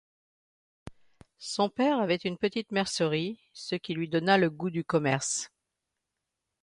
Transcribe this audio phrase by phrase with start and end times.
[1.37, 5.51] Son père avait une petite mercerie ce qui lui donna le goût du commerce.